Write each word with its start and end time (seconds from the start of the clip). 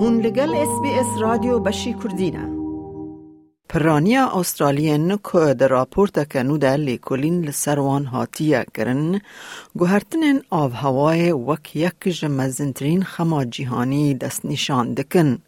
هون 0.00 0.20
لگل 0.20 0.54
اس 0.54 0.80
بی 0.82 0.90
اس 0.90 1.06
رادیو 1.20 1.58
بشی 1.58 1.94
کردینه 2.02 2.48
پرانیا 3.68 4.26
استرالین 4.28 5.18
که 5.32 5.54
در 5.54 5.68
راپورت 5.68 6.32
کنو 6.32 6.58
در 6.58 6.76
لیکولین 6.76 7.44
لسروان 7.44 8.04
هاتیه 8.04 8.66
کرن 8.74 9.20
گوهرتنین 9.78 10.42
آب 10.50 10.72
هوای 10.74 11.32
وک 11.32 11.76
یک 11.76 12.08
جمزنترین 12.08 13.02
خما 13.02 13.44
جیهانی 13.44 14.14
دست 14.14 14.44
نشان 14.46 14.94
دکن. 14.94 15.38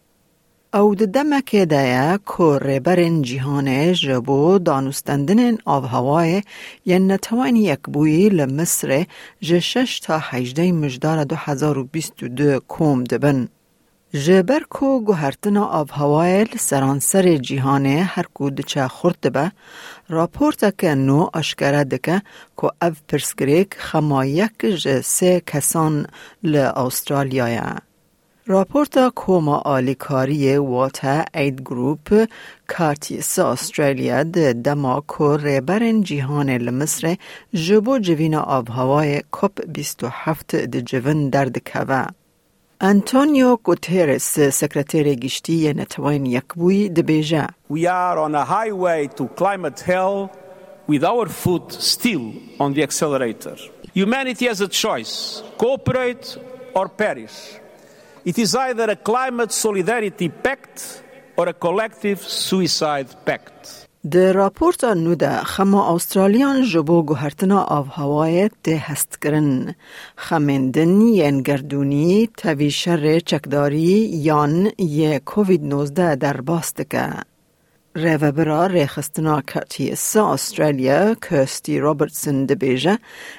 او 0.74 0.94
د 0.94 1.02
دمکه 1.04 1.64
ده 1.66 2.18
که 2.26 2.58
ریبرین 2.62 3.22
جیهانه 3.22 3.94
جبو 3.94 4.58
دانستندن 4.58 5.56
آب 5.64 5.84
هوای 5.84 6.42
ین 6.86 7.12
نتوانی 7.12 7.62
یک 7.62 7.80
بویی 7.92 8.28
لمصر 8.28 9.06
جشش 9.42 10.00
تا 10.00 10.18
حجده 10.18 10.72
مجدار 10.72 11.24
دو 11.24 11.36
هزار 11.38 11.78
و 11.78 11.84
بیست 11.84 12.22
و 12.22 12.28
دو 12.28 12.60
کوم 12.68 13.04
دبن. 13.04 13.48
جبر 14.12 14.62
کو 14.70 15.00
گوهرتنا 15.00 15.64
آب 15.64 15.90
سرانسر 16.58 17.36
جیهانه 17.36 18.02
هر 18.14 18.26
کو 18.34 18.50
دچه 18.50 18.88
خورد 18.88 19.32
به 19.32 19.52
راپورت 20.08 20.78
که 20.78 20.94
نو 20.94 21.28
اشکره 21.34 21.84
دکه 21.84 22.22
که 22.58 22.70
او 22.82 22.92
پرسکریک 23.08 23.74
خما 23.78 24.24
یک 24.24 24.52
سه 25.04 25.42
کسان 25.46 26.06
ل 26.42 26.56
استرالیایه. 26.56 27.74
راپورتا 28.46 29.10
کوما 29.10 29.56
آلیکاری 29.56 30.56
واتا 30.56 31.24
اید 31.34 31.60
گروپ 31.60 32.24
کارتیس 32.68 33.38
استرالیا 33.38 34.22
ده 34.22 34.52
دما 34.52 35.00
کو 35.00 35.36
ریبرن 35.36 36.02
جیهان 36.02 36.50
لمصر 36.50 37.16
جبو 37.54 37.98
جوین 37.98 38.34
آب 38.34 38.68
هوای 38.68 39.22
کپ 39.32 39.66
27 39.72 40.56
ده 40.56 40.82
جوین 40.82 41.30
در 41.30 41.44
دکوه. 41.44 42.19
انتونیو 42.81 43.55
گوتیرس 43.55 44.39
سکرتیر 44.39 45.15
گشتی 45.15 45.73
نتوین 45.73 46.25
یکبوی 46.25 46.89
ده 46.89 47.01
بیجه. 47.01 47.47
We 47.69 47.87
are 47.87 48.17
on 48.17 48.35
a 48.35 48.45
highway 48.45 49.07
to 49.17 49.27
climate 49.27 49.79
hell 49.79 50.29
with 50.87 51.03
our 51.03 51.27
foot 51.27 51.71
still 51.71 52.33
on 52.59 52.73
the 52.73 52.83
accelerator. 52.83 53.57
Humanity 53.93 54.45
has 54.47 54.61
a 54.61 54.67
choice, 54.67 55.41
cooperate 55.57 56.37
or 56.73 56.89
perish. 56.89 57.37
It 58.25 58.37
is 58.37 58.55
either 58.55 58.87
a 58.91 58.95
climate 58.95 59.51
solidarity 59.51 60.29
pact 60.29 61.03
or 61.37 61.47
a 61.47 61.53
collective 61.53 62.19
suicide 62.19 63.09
pact. 63.25 63.87
ده 64.08 64.32
راپورت 64.32 64.84
نو 64.84 65.14
ده 65.14 65.44
خما 65.44 65.94
استرالیان 65.94 66.62
جبو 66.62 67.02
گوهرتنا 67.02 67.60
آب 67.62 67.86
هوای 67.92 68.50
ده 68.64 68.76
هست 68.76 69.20
کرن. 69.22 69.74
خمندن 70.16 71.00
ین 71.00 71.42
گردونی 71.42 72.28
توی 72.36 72.70
شر 72.70 73.18
چکداری 73.18 74.08
یان 74.28 74.70
یه 74.78 75.18
کووید 75.18 75.64
19 75.64 76.16
در 76.16 76.40
باست 76.40 76.90
که. 76.90 77.29
ریوبرا 77.96 78.66
ریخستنا 78.66 79.40
کرتیس 79.40 80.16
استرالیا 80.16 81.14
کرستی 81.14 81.78
روبرتسن 81.80 82.46
دبیجه 82.46 82.98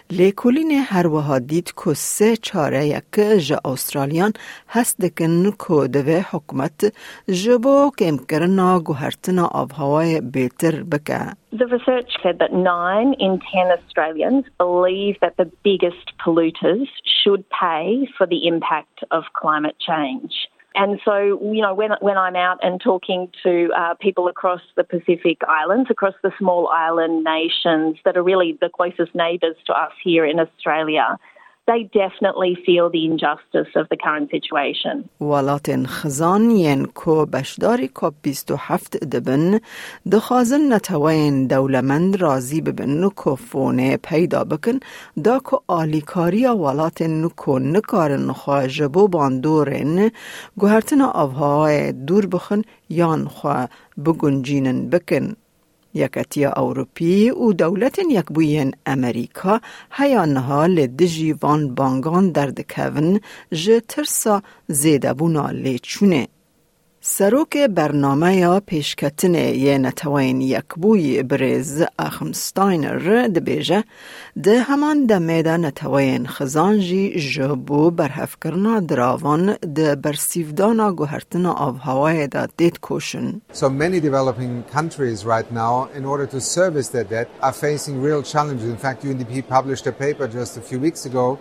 لیکولین 0.10 0.72
هر 0.72 1.08
وها 1.08 1.40
دید 1.40 1.74
که 1.86 1.94
سه 1.94 2.38
چاره 2.38 2.86
یک 2.86 3.20
جا 3.48 3.60
استرالیان 3.66 4.34
هست 4.70 5.02
دکن 5.02 5.52
که 5.52 5.88
دوه 5.88 6.26
حکمت 6.32 6.94
جبو 7.28 7.92
کم 8.00 8.18
کرنا 8.30 8.80
گوهرتنا 8.80 9.46
آب 9.48 9.72
هوای 9.72 10.22
بیتر 10.22 10.84
بکه. 10.84 11.20
The 11.54 11.68
research 11.68 12.12
said 12.24 12.40
that 12.40 12.54
nine 12.54 13.14
in 13.20 13.40
ten 13.54 13.68
Australians 13.78 14.46
believe 14.58 15.16
that 15.22 15.36
the 15.38 15.50
biggest 15.64 16.08
polluters 16.26 16.90
should 17.20 17.44
pay 17.62 18.08
for 18.18 18.26
the 18.28 18.48
impact 18.48 18.98
of 19.12 19.24
climate 19.42 19.78
change. 19.90 20.34
And 20.74 21.00
so, 21.04 21.18
you 21.54 21.62
know, 21.62 21.74
when, 21.74 21.92
when 22.00 22.18
I'm 22.18 22.36
out 22.36 22.60
and 22.62 22.80
talking 22.80 23.30
to 23.44 23.70
uh, 23.76 23.96
people 23.96 24.28
across 24.28 24.62
the 24.78 24.84
Pacific 24.84 25.40
Islands, 25.48 25.90
across 25.90 26.14
the 26.24 26.32
small 26.40 26.70
island 26.70 27.26
nations 27.26 27.98
that 28.06 28.16
are 28.16 28.24
really 28.24 28.58
the 28.62 28.70
closest 28.70 29.14
neighbours 29.14 29.58
to 29.68 29.74
us 29.74 29.92
here 30.02 30.26
in 30.26 30.40
Australia, 30.40 31.18
they 31.68 31.84
definitely 31.94 32.58
feel 32.66 32.90
the 32.90 33.06
injustice 33.06 33.72
of 33.76 33.88
the 33.90 33.98
current 33.98 34.30
situation. 34.32 35.10
ولاتن 35.22 35.86
خزان 35.86 36.52
ین 36.52 36.86
کو 36.86 37.26
بشداری 37.26 37.88
کپ 37.88 38.14
27 38.24 38.98
دبن 39.12 39.60
دخازن 40.12 40.74
نتوین 40.74 41.48
دولمند 41.48 42.16
رازی 42.16 42.62
ببن 42.62 43.10
کو 43.10 43.36
فونه 43.36 43.98
پیدا 43.98 44.44
بکن 44.44 44.80
دا 45.26 45.40
کو 45.40 45.60
آلیکاری 45.68 46.46
ولاتن 46.46 47.30
کو 47.30 47.60
نکارن 47.60 48.32
خواجبو 48.32 49.08
باندورن 49.08 50.12
گوهرتن 50.60 51.02
آبهای 51.02 51.92
دور 51.92 52.26
بخن 52.26 52.62
یان 52.90 53.28
خوا 53.28 53.68
بگنجینن 54.06 54.90
بکن. 54.90 55.36
یکتیا 55.94 56.52
اوروپی 56.52 57.30
و 57.30 57.54
دولت 57.54 58.00
یک 58.00 58.26
بوین 58.26 58.72
امریکا 58.86 59.62
هیانها 59.92 60.66
لدجی 60.66 61.34
وان 61.34 61.76
بانگان 61.76 62.32
دکون 62.32 63.20
جه 63.52 63.80
ترسا 63.80 64.42
بونا 65.18 65.52
لیچونه. 65.52 66.28
سروک 67.18 67.58
برنامه 67.58 68.36
یا 68.36 68.60
پیشکتن 68.60 69.36
یه 69.36 69.78
نتوین 69.78 70.42
یک 70.42 70.66
بوی 70.76 71.24
برز 71.24 71.84
اخمستاینر 72.00 73.28
دبیجه 73.28 73.84
ده 74.44 74.62
همان 74.62 75.06
دمیده 75.06 75.58
نتوین 75.58 76.28
خزانجی 76.28 77.20
جبو 77.20 77.92
برهف 77.92 78.36
کرنا 78.44 78.80
دراوان 78.80 79.58
ده 79.76 79.96
برسیفدانا 79.96 80.92
گوهرتنا 80.92 81.54
آب 81.54 81.78
هوای 81.78 82.28
دا 82.28 82.48
دید 82.58 82.80
کوشن. 82.80 83.42
So 83.54 83.70
many 83.70 84.00
developing 84.00 84.64
countries 84.74 85.26
right 85.26 85.52
now, 85.52 85.90
in 85.98 86.06
order 86.06 86.26
to 86.26 86.40
service 86.40 86.88
their 86.90 87.04
debt, 87.04 87.28
are 87.42 87.54
facing 87.54 88.02
real 88.02 88.24
challenges. 88.24 88.70
In 88.70 88.78
fact, 88.78 89.04
UNDP 89.04 89.48
published 89.50 89.86
a 89.88 89.92
paper 89.92 90.28
just 90.28 90.58
a 90.58 90.62
few 90.62 90.80
weeks 90.80 91.06
ago 91.06 91.38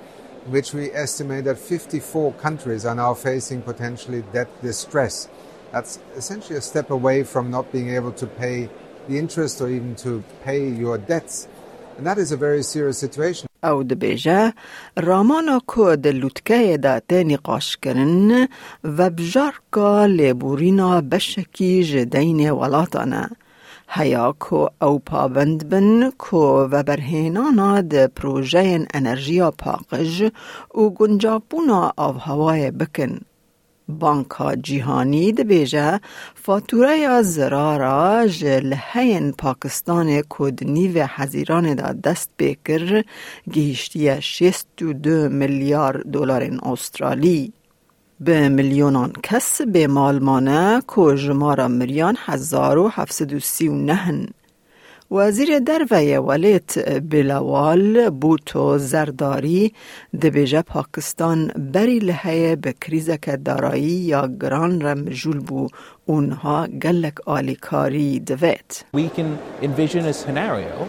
which 0.47 0.73
we 0.73 0.91
estimate 0.93 1.45
that 1.45 1.59
54 1.59 2.33
countries 2.35 2.85
are 2.85 2.95
now 2.95 3.13
facing 3.15 3.63
potentially 3.63 4.23
debt 4.33 4.49
distress. 4.63 5.29
That's 5.73 6.01
essentially 6.17 6.59
a 6.59 6.61
step 6.61 6.91
away 6.91 7.23
from 7.23 7.51
not 7.51 7.71
being 7.73 7.91
able 7.91 8.13
to 8.13 8.27
pay 8.27 8.69
the 9.09 9.17
interest 9.19 9.61
or 9.61 9.69
even 9.69 9.95
to 9.97 10.23
pay 10.45 10.69
your 10.69 10.99
debts. 10.99 11.47
And 11.97 12.07
that 12.07 12.19
is 12.19 12.33
a 12.33 12.37
very 12.37 12.63
serious 12.63 12.99
situation. 12.99 13.47
او 13.65 13.83
دبیجه 13.83 14.53
رامانا 14.97 15.61
که 15.77 15.97
ده 15.97 16.13
لوتکه 16.13 16.77
ده 16.77 17.03
ده 17.09 17.25
نقاش 17.25 17.77
کرن 17.77 18.49
و 18.85 19.11
بجار 19.11 19.61
که 19.75 20.07
لیبورینا 20.07 21.01
بشکی 21.01 21.85
جدین 21.85 22.51
ولاتانه. 22.51 23.31
هیا 23.89 24.35
که 24.51 24.85
او 24.85 24.99
پابند 24.99 25.69
بن 25.69 26.11
که 26.11 26.37
و 26.37 26.83
برهینانا 26.83 27.81
ده 27.81 28.07
پروژه 28.07 28.87
انرژیا 28.95 29.51
پاقج 29.51 30.31
و 30.75 30.89
گنجابونا 30.89 31.93
آب 31.97 32.17
هوای 32.19 32.71
بکن. 32.71 33.21
بانکا 33.99 34.55
جیهانی 34.55 35.33
دبیجه 35.33 36.01
فاتوره 36.35 36.99
یا 36.99 37.23
زرارا 37.23 38.27
جلهین 38.27 39.33
پاکستان 39.33 40.23
کدنی 40.29 40.89
و 40.89 41.09
حزیران 41.17 41.75
دا 41.75 41.93
دست 41.93 42.31
بکر 42.39 43.05
گیشتی 43.53 44.23
62 44.23 45.29
میلیارد 45.29 46.11
دلار 46.11 46.59
استرالی. 46.63 47.53
به 48.21 48.49
میلیونان 48.49 49.13
کس 49.23 49.61
به 49.63 49.87
مالمانه 49.87 50.83
که 50.95 51.17
جمارا 51.17 51.69
مریان 51.69 52.17
هزار 52.27 52.79
و 52.79 52.93
وزیر 55.13 55.59
دروی 55.59 56.17
ولیت 56.17 57.01
بلاوال 57.01 58.11
بوتو 58.11 58.79
زرداری 58.79 59.73
دبیجه 60.23 60.63
پاکستان 60.63 61.47
بری 61.73 61.99
لحیه 61.99 62.57
به 62.57 62.75
کریزک 62.81 63.45
دارایی 63.45 63.83
یا 63.83 64.29
گران 64.41 64.81
رم 64.81 65.05
جول 65.05 65.39
بو 65.39 65.69
اونها 66.07 66.67
گلک 66.67 67.15
آلیکاری 67.27 68.21
دوید. 68.21 68.85
We 68.97 69.09
can 69.17 69.39
envision 69.63 70.05
a 70.05 70.13
scenario 70.13 70.87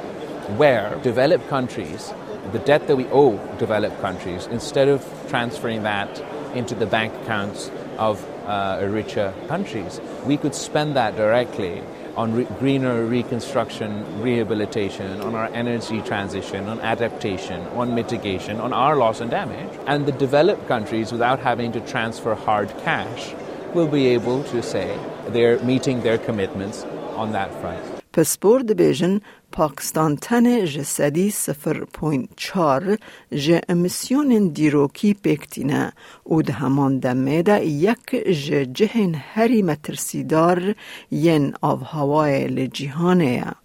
where 0.58 0.96
developed 1.04 1.50
countries, 1.50 2.14
the 2.54 2.60
debt 2.60 2.88
that 2.88 2.98
we 2.98 3.06
owe 3.06 3.40
developed 3.60 4.02
countries, 4.02 4.48
instead 4.52 4.88
of 4.88 5.00
transferring 5.32 5.82
that 5.84 6.12
into 6.55 6.75
the 6.75 6.87
bank 6.87 7.13
accounts 7.23 7.71
of 7.99 8.25
uh, 8.47 8.87
richer 8.89 9.33
countries, 9.49 10.01
we 10.25 10.37
could 10.37 10.55
spend 10.55 10.97
that 10.97 11.17
directly 11.17 11.83
on 12.17 12.35
re- 12.35 12.47
greener 12.59 13.05
reconstruction, 13.05 14.23
rehabilitation, 14.23 15.21
on 15.21 15.35
our 15.35 15.49
energy 15.53 16.01
transition, 16.03 16.67
on 16.67 16.81
adaptation, 16.81 17.61
on 17.77 17.95
mitigation, 17.95 18.59
on 18.61 18.73
our 18.73 18.97
loss 18.97 19.21
and 19.21 19.31
damage. 19.31 19.69
And 19.87 20.07
the 20.07 20.13
developed 20.13 20.67
countries, 20.67 21.13
without 21.13 21.41
having 21.41 21.73
to 21.73 21.81
transfer 21.81 22.35
hard 22.35 22.71
cash, 22.79 23.35
will 23.75 23.89
be 23.89 24.07
able 24.09 24.43
to 24.45 24.63
say 24.63 24.99
they're 25.29 25.59
meeting 25.63 26.03
their 26.03 26.19
commitments 26.19 26.85
on 27.17 27.33
that 27.33 27.53
front. 27.61 27.85
پسپور 28.13 28.63
دبیجن 28.63 29.21
پاکستان 29.52 30.16
تن 30.16 30.66
جسدی 30.66 31.30
سفر 31.30 31.84
پوینت 31.94 32.30
چار 32.36 32.98
جه 33.34 33.62
امسیون 33.70 34.48
دیروکی 34.48 35.14
پکتینه 35.14 35.94
او 36.24 36.42
ده 36.42 36.54
همان 36.54 37.00
دمه 37.00 37.42
ده 37.42 37.66
یک 37.66 38.10
جه 38.46 38.66
جهن 38.66 39.16
هری 39.16 39.62
مترسیدار 39.62 40.76
ین 41.12 41.54
آف 41.62 41.80
هوای 41.84 42.48
لجیهانه 42.48 43.56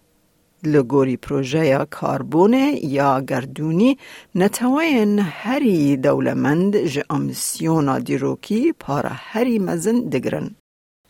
لگوری 0.64 1.16
پروژه 1.16 1.86
کاربونه 1.90 2.84
یا 2.84 3.20
گردونی 3.20 3.98
نتوین 4.34 5.18
هری 5.18 5.96
دولمند 5.96 6.76
جه 6.76 7.04
امسیون 7.10 7.98
دیروکی 7.98 8.72
پارا 8.72 9.10
هری 9.12 9.58
مزن 9.58 10.00
دگرن. 10.00 10.56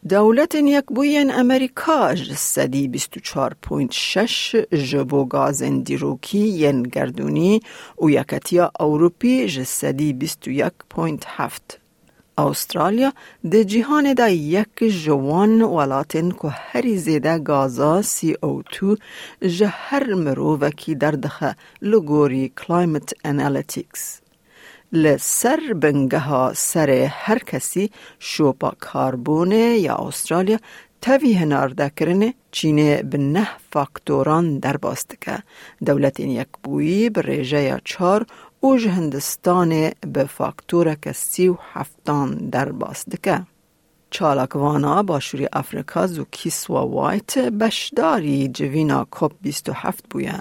دولت 0.08 0.54
یک 0.54 0.84
بوین 0.86 1.30
امریکا 1.30 2.14
جسدی 2.14 2.90
24.6 2.98 4.56
جبو 4.90 5.24
گاز 5.24 5.62
دیروکی 5.62 6.38
ین 6.38 6.82
گردونی 6.82 7.60
و 8.02 8.10
یکتیا 8.10 8.70
اوروپی 8.80 9.46
جسدی 9.46 10.16
21.7 10.20 11.50
استرالیا 12.38 13.12
د 13.52 13.62
جهان 13.62 14.14
دا 14.14 14.28
یک 14.28 14.84
جوان 15.04 15.62
ولاتن 15.62 16.30
که 16.30 16.48
هری 16.48 16.96
زیده 16.96 17.38
گازا 17.38 18.02
سی 18.02 18.36
او 18.42 18.62
تو 18.62 18.96
جه 19.42 19.66
هر 19.66 20.14
مرووکی 20.14 20.94
در 20.94 21.10
دخه 21.10 21.56
لگوری 21.82 22.52
کلایمت 22.56 23.14
انالیتیکس. 23.24 24.25
لسر 24.92 25.72
بنگه 25.82 26.52
سر 26.52 26.90
هر 27.10 27.38
کسی 27.38 27.90
شوپا 28.18 28.72
کاربونه 28.80 29.78
یا 29.78 29.94
استرالیا 29.94 30.58
تاوی 31.00 31.32
هنار 31.32 31.68
دکرنه 31.68 32.34
چینه 32.50 33.02
به 33.02 33.18
نه 33.18 33.48
فاکتوران 33.72 34.58
در 34.58 34.76
باستکه 34.76 35.38
دولت 35.86 36.20
این 36.20 36.30
یک 36.30 36.48
بویی 36.62 37.10
به 37.10 37.22
ریجه 37.22 37.62
یا 37.62 37.80
چار 37.84 38.26
او 38.60 38.76
هندستان 38.76 39.90
به 40.12 40.24
فاکتور 40.24 40.94
که 40.94 41.12
سی 41.12 41.48
و 41.48 41.56
هفتان 41.72 42.50
در 42.50 42.72
باستکه 42.72 43.42
چالاکوانا 44.10 45.02
باشوری 45.02 45.48
افریقا 45.52 46.06
زو 46.06 46.24
کیسوا 46.30 46.88
وایت 46.88 47.38
بشداری 47.38 48.48
جوینا 48.48 49.06
کپ 49.10 49.32
27 49.42 50.04
بویه 50.10 50.38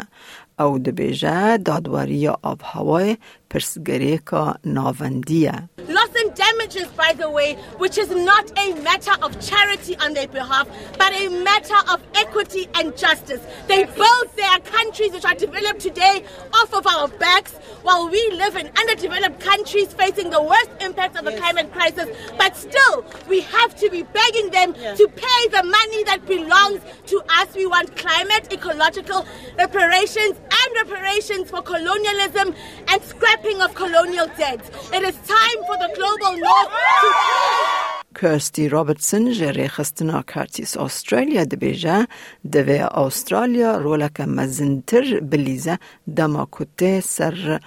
Loss 5.77 6.09
and 6.15 6.33
damages, 6.33 6.87
by 6.97 7.13
the 7.13 7.29
way, 7.29 7.55
which 7.77 7.97
is 7.97 8.09
not 8.09 8.51
a 8.57 8.73
matter 8.81 9.11
of 9.21 9.39
charity 9.45 9.95
on 9.97 10.13
their 10.13 10.27
behalf, 10.27 10.67
but 10.97 11.13
a 11.13 11.29
matter 11.43 11.75
of 11.91 12.01
equity 12.15 12.67
and 12.75 12.95
justice. 12.97 13.41
They 13.67 13.83
build 13.85 14.27
their 14.35 14.59
countries, 14.59 15.11
which 15.11 15.25
are 15.25 15.35
developed 15.35 15.81
today, 15.81 16.23
off 16.53 16.73
of 16.73 16.87
our 16.87 17.07
backs, 17.07 17.53
while 17.83 18.09
we 18.09 18.31
live 18.31 18.55
in 18.55 18.69
underdeveloped 18.77 19.39
countries 19.39 19.93
facing 19.93 20.29
the 20.31 20.41
worst 20.41 20.71
impacts 21.04 21.19
of 21.19 21.25
the 21.25 21.37
climate 21.37 21.72
crisis. 21.72 22.08
But 22.37 22.56
still, 22.56 23.04
we 23.28 23.40
have 23.42 23.75
to 23.76 23.90
be 23.90 24.02
begging 24.02 24.50
them 24.50 24.75
to 24.75 25.08
pay 25.08 25.40
the 25.56 25.62
money 25.62 26.04
that 26.04 26.26
belongs 26.26 26.81
to 27.06 27.22
us. 27.40 27.54
We 27.54 27.66
want 27.66 27.96
climate, 27.96 28.52
ecological 28.52 29.26
reparations, 29.58 30.34
and 30.60 30.69
reparations 30.82 31.50
for 31.50 31.62
colonialism 31.62 32.54
and 32.88 33.02
scrapping 33.02 33.60
of 33.62 33.75
colonial 33.75 34.28
debts. 34.38 34.69
It 34.92 35.02
is 35.02 35.16
time 35.38 35.58
for 35.66 35.76
the 35.82 35.90
global 35.98 36.32
north 36.46 36.70
to 37.02 37.90
کرستی 38.14 38.69
رابرتسن 38.69 39.32
جره 39.32 39.69
خستنا 39.69 40.22
کارتیس 40.22 40.76
استرالیا 40.76 41.44
دبیجه 41.44 42.08
دوی 42.52 42.78
استرالیا 42.78 43.76
رولک 43.76 44.20
مزنتر 44.20 45.20
بلیزه 45.20 45.78
دما 46.16 46.48
کته 46.52 47.00
سر 47.00 47.60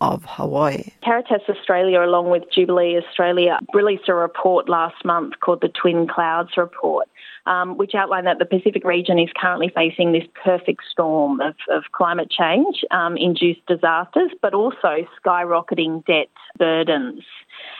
of 0.00 0.22
Hawaii. 0.26 0.92
Caritas 1.02 1.42
Australia, 1.48 2.02
along 2.02 2.30
with 2.30 2.44
Jubilee 2.54 2.96
Australia, 2.96 3.58
released 3.72 4.08
a 4.08 4.14
report 4.14 4.68
last 4.68 5.04
month 5.04 5.34
called 5.40 5.60
the 5.62 5.68
Twin 5.68 6.06
Clouds 6.06 6.56
Report, 6.56 7.08
um, 7.46 7.76
which 7.78 7.94
outlined 7.94 8.26
that 8.26 8.38
the 8.38 8.44
Pacific 8.44 8.84
region 8.84 9.18
is 9.18 9.30
currently 9.40 9.70
facing 9.74 10.12
this 10.12 10.24
perfect 10.44 10.82
storm 10.90 11.40
of, 11.40 11.54
of 11.70 11.84
climate 11.92 12.30
change 12.30 12.84
um, 12.90 13.16
induced 13.16 13.64
disasters, 13.66 14.30
but 14.42 14.52
also 14.52 15.06
skyrocketing 15.24 16.04
debt 16.04 16.28
burdens. 16.58 17.22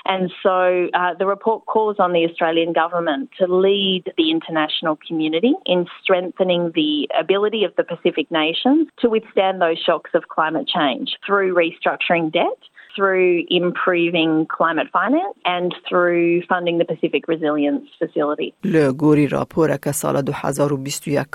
And 0.05 0.31
so 0.43 0.89
uh, 0.95 1.15
the 1.19 1.27
report 1.27 1.67
calls 1.67 1.97
on 1.99 2.13
the 2.13 2.25
Australian 2.25 2.73
government 2.73 3.31
to 3.39 3.47
lead 3.47 4.05
the 4.17 4.31
international 4.31 4.99
community 5.07 5.55
in 5.65 5.87
strengthening 6.03 6.73
the 6.75 7.09
ability 7.19 7.65
of 7.65 7.75
the 7.77 7.85
Pacific 7.85 8.31
nations 8.31 8.89
to 9.01 9.09
withstand 9.09 9.61
those 9.61 9.79
shocks 9.79 10.11
of 10.15 10.29
climate 10.29 10.69
change 10.69 11.17
through 11.27 11.55
restructuring 11.55 12.33
debt. 12.33 12.59
Through 12.97 13.45
improving 13.51 14.47
climate 14.57 14.89
finance 14.99 15.37
and 15.45 15.75
through 15.87 16.43
funding 16.51 16.79
the 16.79 16.87
Pacific 16.93 17.23
Resilience 17.29 17.87
Facility. 17.99 18.55
لگوری 18.65 19.27
راپور 19.27 19.77
که 19.77 19.93
سال 19.93 20.23
2021 20.23 21.27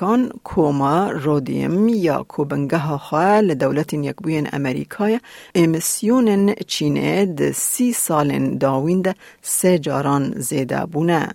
کوما 0.44 1.12
رودیم 1.12 1.88
یا 1.90 2.26
کوبنگه 2.28 2.78
خواه 2.78 3.42
لدولت 3.42 3.94
یکبوین 3.94 4.48
امریکای 4.54 5.20
امسیون 5.56 6.54
چینه 6.54 7.26
ده 7.26 7.52
سی 7.52 7.94
سال 7.94 8.58
داویند 8.58 9.16
سه 9.42 9.80
جاران 9.80 10.32
زیده 10.36 10.86
بونه. 10.86 11.28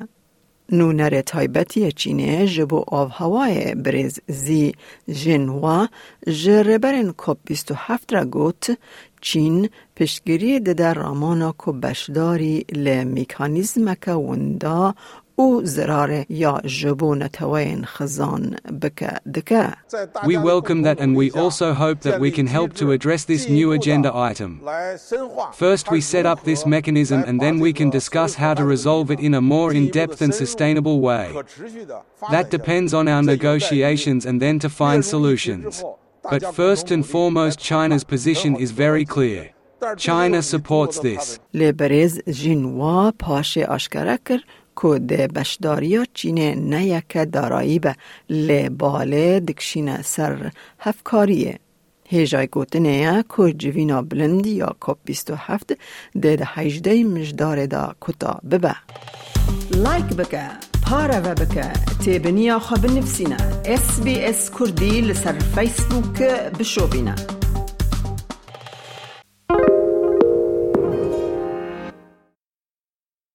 نونر 0.72 1.20
تایبتی 1.20 1.92
چینه 1.92 2.46
جبو 2.46 2.84
آب 2.88 3.10
هوای 3.12 3.74
بریز 3.74 4.20
زی 4.26 4.74
جنوا 5.08 5.88
جربرن 6.28 7.14
کپ 7.18 7.36
27 7.44 8.12
را 8.12 8.24
گوت 8.24 8.78
چین 9.21 9.69
پشگیری 9.95 10.59
ده 10.59 10.93
رامانا 10.93 11.51
کو 11.51 11.71
بشداری 11.71 12.65
لمیکانیزم 12.75 13.93
که 13.93 14.11
وندا 14.11 14.93
او 15.35 15.61
زرار 15.63 16.25
یا 16.29 16.61
جبو 16.65 17.15
نتوین 17.15 17.85
خزان 17.85 18.55
بکه 18.81 19.11
دکه. 19.35 19.73
We 20.23 20.37
welcome 20.37 20.81
that 20.83 20.99
and 20.99 21.15
we 21.15 21.31
also 21.31 21.73
hope 21.73 21.99
that 22.01 22.19
we 22.19 22.31
can 22.31 22.47
help 22.47 22.73
to 22.81 22.91
address 22.91 23.25
this 23.25 23.49
new 23.49 23.71
agenda 23.71 24.11
item. 24.31 24.51
First 25.53 25.85
we 25.91 26.01
set 26.01 26.25
up 26.31 26.39
this 26.43 26.65
mechanism 26.65 27.19
and 27.27 27.39
then 27.39 27.55
we 27.59 27.73
can 27.79 27.89
discuss 27.89 28.31
how 28.35 28.53
to 28.59 28.63
resolve 28.75 29.07
it 29.13 29.19
in 29.27 29.33
a 29.33 29.41
more 29.41 29.69
in-depth 29.79 30.19
and 30.25 30.33
sustainable 30.43 30.97
way. 31.09 31.25
That 32.35 32.47
depends 32.57 32.93
on 32.99 33.05
our 33.07 33.23
negotiations 33.33 34.21
and 34.27 34.37
then 34.43 34.59
to 34.59 34.69
find 34.69 34.99
solutions. 35.15 35.83
But 36.30 36.42
first 36.54 36.90
and 36.90 37.02
foremost 37.14 37.58
China's 37.58 38.04
position 38.04 38.56
is 38.64 38.70
very 38.72 39.04
clear. 39.04 39.42
China 39.96 40.42
supports 40.42 40.98
this. 40.98 41.38
لبرز 41.54 42.20
جنوا 42.20 43.10
پاش 43.18 43.58
اشکره 43.58 44.18
کر 44.24 44.38
که 44.82 44.98
ده 44.98 45.26
بشداریا 45.26 46.04
چینه 46.14 46.54
نه 46.54 46.86
یک 46.86 47.30
دارایی 47.32 47.78
به 47.78 47.94
لباله 48.30 49.40
دکشینه 49.40 50.02
سر 50.02 50.50
هفکاریه. 50.78 51.58
هیجای 52.08 52.46
گوتنه 52.46 53.24
که 53.36 53.52
جوینا 53.52 54.02
بلندی 54.02 54.50
یا 54.50 54.76
کپ 54.80 54.98
27 55.04 55.72
ده 56.20 56.36
ده 56.36 56.44
هجده 56.46 57.04
مجدار 57.04 57.66
دا 57.66 57.94
کتا 58.00 58.40
ببه. 58.50 58.74
لایک 59.70 60.04
بکه، 60.04 60.50
پاره 60.86 61.20
و 61.20 61.34
بکه، 61.34 61.72
تیبنیا 62.04 62.58
خواب 62.58 62.86
نفسینا. 62.86 63.36
اس 63.64 64.00
بی 64.00 64.20
اس 64.20 64.50
کردی 66.18 67.35